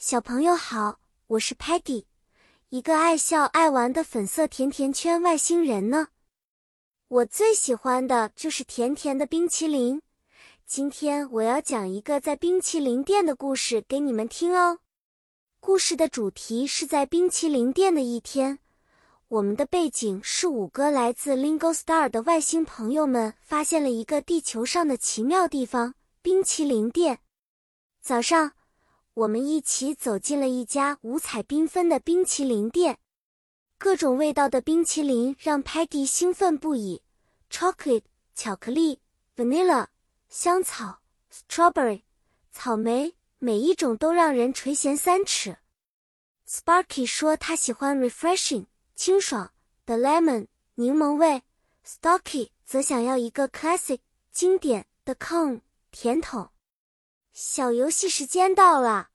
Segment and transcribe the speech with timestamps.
[0.00, 2.04] 小朋友好，我是 Patty，
[2.68, 6.10] 一个爱笑爱玩的粉色甜甜圈外星人呢。
[7.08, 10.00] 我最喜欢的就是甜甜的冰淇淋。
[10.64, 14.78] 今天我要讲一个在冰淇淋店的故事给你们听哦。
[15.58, 18.60] 故事的主题是在冰淇淋店的一天，
[19.26, 27.18] 我们的背景是五个来自 Lingo Star 的外星朋友们发现了一个地球上的奇妙地方——冰淇淋店。
[28.00, 28.52] 早上。
[29.18, 32.98] 我们一起走进了一家五彩缤纷的冰淇淋店，
[33.76, 37.02] 各种味道的冰淇淋让 Patty 兴奋不已。
[37.50, 38.04] Chocolate
[38.36, 39.00] 巧克力
[39.34, 39.88] ，Vanilla
[40.28, 41.00] 香草
[41.32, 42.02] ，Strawberry
[42.52, 45.56] 草莓，每一种都让人垂涎三尺。
[46.48, 49.50] Sparky 说他喜欢 Refreshing 清爽
[49.84, 51.42] 的 Lemon 柠檬味
[51.84, 53.98] ，Stocky 则想要一个 Classic
[54.30, 56.50] 经典的 Cone 甜筒。
[57.32, 59.10] 小游戏时间到了，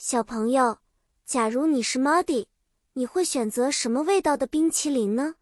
[0.00, 0.78] 小朋友，
[1.24, 2.46] 假如你是 Muddy，
[2.92, 5.34] 你会选择什么味道的冰淇淋呢？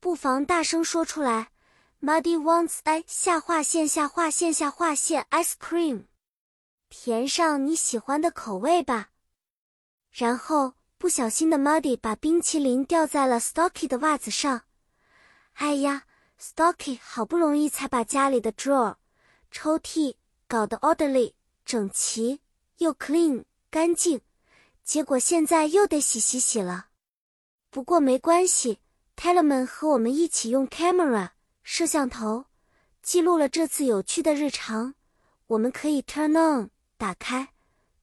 [0.00, 1.52] 不妨大声说出来。
[2.00, 6.06] Muddy wants a 下划线下划线下划线 ice cream，
[6.88, 9.10] 填上你喜欢的口味吧。
[10.10, 14.62] 然后不小心的 Muddy 把冰淇淋掉在了 Stocky 的袜子上。
[15.52, 16.04] 哎呀
[16.40, 18.96] ，Stocky 好不容易才把家里的 drawer
[19.50, 20.16] 抽屉。
[20.48, 22.40] 搞得 orderly 整齐
[22.78, 24.20] 又 clean 干净，
[24.84, 26.88] 结果现在又得洗洗洗了。
[27.70, 28.78] 不过没关系
[29.16, 31.30] ，Talman 和我们一起用 camera
[31.62, 32.46] 摄像头
[33.02, 34.94] 记录了这次有趣的日常。
[35.48, 37.52] 我们可以 turn on 打开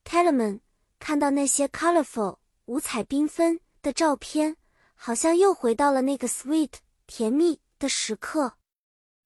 [0.05, 0.59] Talman，
[0.99, 4.57] 看到那些 colorful 五彩缤纷的照片，
[4.95, 6.71] 好像又回到了那个 sweet
[7.07, 8.53] 甜蜜的时刻。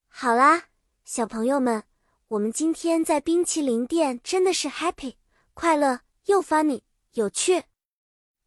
[0.07, 0.65] 好啦，
[1.03, 1.83] 小朋友们。
[2.29, 5.15] 我们今天在冰淇淋店真的是 happy
[5.53, 6.81] 快乐又 funny
[7.13, 7.63] 有趣，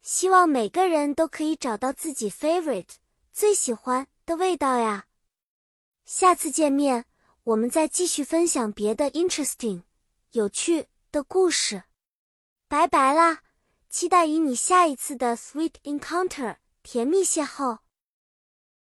[0.01, 2.95] 希望每个人都可以找到自己 favorite
[3.33, 5.07] 最喜欢的味道呀。
[6.05, 7.05] 下次见面，
[7.43, 9.83] 我们再继续分享别的 interesting
[10.31, 11.83] 有趣的故事。
[12.67, 13.39] 拜拜啦，
[13.89, 17.79] 期待与你下一次的 sweet encounter 甜蜜邂逅。